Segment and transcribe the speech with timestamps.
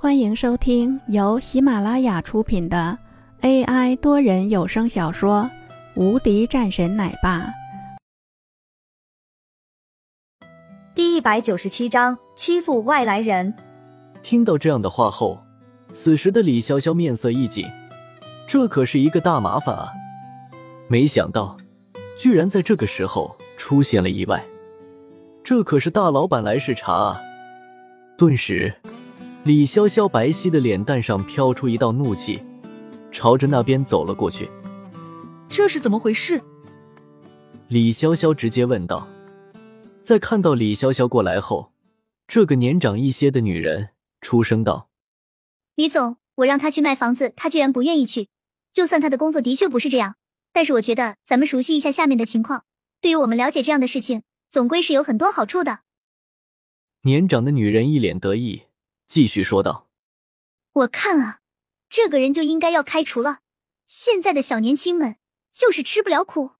[0.00, 2.96] 欢迎收听由喜马拉雅出品的
[3.40, 5.42] AI 多人有声小说
[6.00, 7.40] 《无敌战神奶爸》
[10.94, 13.52] 第一百九十七章：欺负外来人。
[14.22, 15.36] 听到这样的话后，
[15.90, 17.66] 此时的李潇潇面色一紧，
[18.46, 19.88] 这可是一个大麻烦啊！
[20.86, 21.56] 没想到，
[22.16, 24.44] 居然在这个时候出现了意外，
[25.42, 27.20] 这可是大老板来视察啊！
[28.16, 28.72] 顿时。
[29.48, 32.38] 李潇潇白皙的脸蛋上飘出一道怒气，
[33.10, 34.46] 朝着那边走了过去。
[35.48, 36.38] 这是怎么回事？
[37.68, 39.08] 李潇潇直接问道。
[40.02, 41.72] 在看到李潇潇过来后，
[42.26, 43.88] 这个年长一些的女人
[44.20, 44.90] 出声道
[45.76, 48.28] ：“李总，我让他去卖房子，他居然不愿意去。
[48.70, 50.16] 就算他的工作的确不是这样，
[50.52, 52.64] 但是我觉得咱们熟悉一下下面的情况，
[53.00, 55.78] 对于我们了解这样的事情，总归是有很多好处的。”
[57.04, 58.64] 年长的女人一脸得意。
[59.08, 59.88] 继续说道
[60.70, 61.40] ：“我看啊，
[61.88, 63.40] 这个人就应该要开除了。
[63.86, 65.16] 现在的小年轻们
[65.50, 66.52] 就是吃不了苦，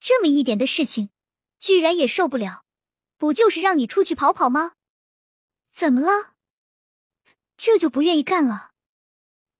[0.00, 1.10] 这么一点的事情，
[1.58, 2.64] 居然也受不了，
[3.18, 4.72] 不就是让你出去跑跑吗？
[5.70, 6.32] 怎么了？
[7.58, 8.70] 这就不愿意干了？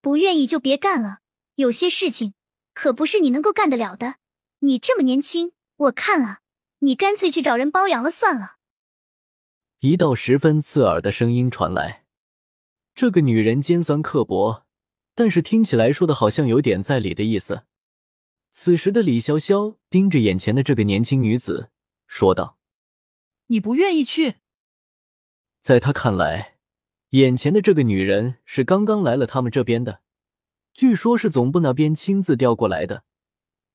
[0.00, 1.18] 不愿意就别干了。
[1.56, 2.32] 有些事情
[2.72, 4.14] 可不是你能够干得了的。
[4.60, 6.40] 你这么年轻，我看啊，
[6.78, 8.56] 你干脆去找人包养了算了。”
[9.80, 12.04] 一道十分刺耳的声音传来，
[12.94, 14.66] 这个女人尖酸刻薄，
[15.14, 17.62] 但是听起来说的好像有点在理的意思。
[18.50, 21.70] 此时的李潇潇盯着眼前的这个年轻女子，
[22.06, 22.58] 说道
[23.48, 24.34] ：“你不愿意去？”
[25.62, 26.58] 在他看来，
[27.10, 30.02] 眼前的这个女人是刚刚来了他们这边的，
[30.74, 33.04] 据说是总部那边亲自调过来的。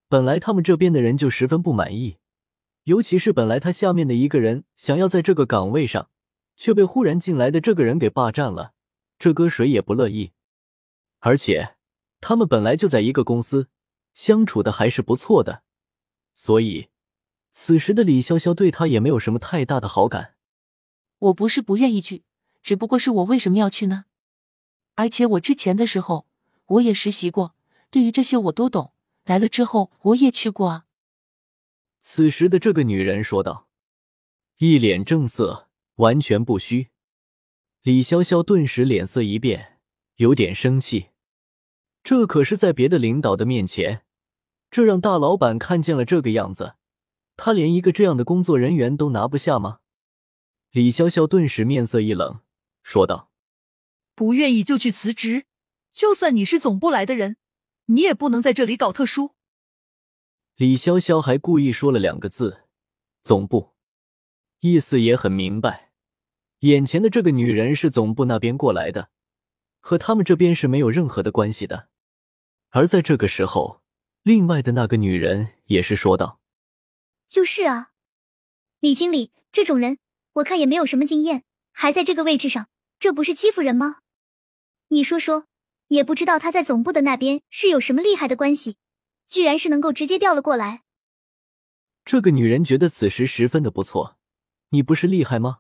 [0.08, 2.18] 本来他们这边的人就十分不满意。
[2.86, 6.10] 尤其是本来他下面的一个人想要在这个岗位上，
[6.56, 8.74] 却被忽然进来的这个人给霸占了，
[9.18, 10.34] 这搁谁也不乐意。
[11.20, 11.76] 而且
[12.22, 13.70] 他们本来就在一个公司，
[14.14, 15.64] 相处的还是不错的，
[16.36, 16.90] 所以
[17.50, 20.36] 此时的李潇潇对他也没有什么太大的好感。
[21.18, 22.24] 我不是不愿意去，
[22.62, 24.06] 只不过是我为什么要去呢？
[24.94, 26.28] 而且我之前的时候
[26.68, 27.56] 我也实习过，
[27.90, 28.92] 对于这些我都懂。
[29.26, 30.86] 来了之后我也去过啊。
[32.08, 33.68] 此时的这个女人说道，
[34.60, 36.90] 一脸正色，完全不虚。
[37.82, 39.80] 李潇潇顿时脸色一变，
[40.18, 41.08] 有点生气。
[42.04, 44.06] 这可是在别的领导的面前，
[44.70, 46.76] 这让大老板看见了这个样子，
[47.36, 49.80] 他连一个这样的工作人员都拿不下吗？
[50.70, 52.42] 李潇潇顿时面色一冷，
[52.84, 53.32] 说道
[54.14, 55.48] ：“不愿意就去辞职，
[55.92, 57.38] 就算你是总部来的人，
[57.88, 59.32] 你也不能在这里搞特殊。”
[60.58, 62.62] 李潇潇还故意说了两个字
[63.24, 63.74] “总部”，
[64.62, 65.92] 意思也很明白，
[66.60, 69.10] 眼前的这个女人是总部那边过来的，
[69.82, 71.90] 和他们这边是没有任何的关系的。
[72.70, 73.82] 而在这个时候，
[74.24, 76.40] 另外的那个女人也是说道
[77.28, 77.92] ：“就是啊，
[78.80, 79.98] 李经理这种人，
[80.36, 81.44] 我看也没有什么经验，
[81.74, 83.98] 还在这个位置上，这不是欺负人吗？
[84.88, 85.48] 你说说，
[85.90, 88.78] 也不知道他在总部的那边是有什么厉害的关系。”
[89.28, 90.84] 居然是能够直接调了过来。
[92.04, 94.18] 这个女人觉得此时十分的不错。
[94.70, 95.60] 你不是厉害吗？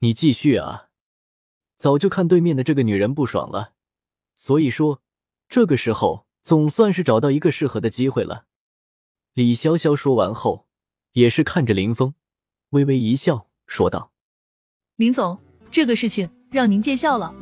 [0.00, 0.88] 你继续啊！
[1.76, 3.72] 早就看对面的这个女人不爽了，
[4.36, 5.02] 所以说
[5.48, 8.46] 这个时候总算是找到一个适合的机会了。
[9.34, 10.66] 李潇潇说完后，
[11.12, 12.14] 也是看着林峰，
[12.70, 14.12] 微微一笑，说道
[14.96, 15.40] ：“林总，
[15.70, 17.34] 这个事情让您见笑了。”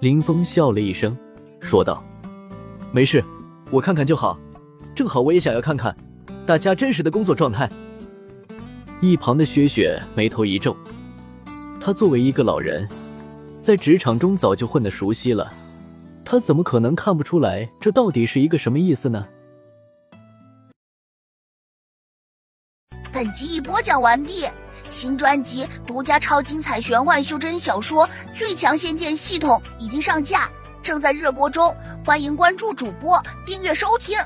[0.00, 1.16] 林峰笑了一声，
[1.60, 2.04] 说道
[2.92, 3.24] ：“没事。”
[3.70, 4.38] 我看看就好，
[4.94, 5.94] 正好我也想要看看
[6.46, 7.68] 大家真实的工作状态。
[9.00, 10.76] 一旁的雪雪眉头一皱，
[11.80, 12.88] 她作为一个老人，
[13.60, 15.52] 在职场中早就混得熟悉了，
[16.24, 19.26] 她怎么可能看不出来这到底是一个什么意思呢？
[23.12, 24.44] 本集已播讲完毕，
[24.88, 30.48] 新专辑独家超精彩玄幻修真小说《最强仙剑系统》已经上架。
[30.86, 31.74] 正在热播中，
[32.04, 34.16] 欢迎关注主播，订阅收听。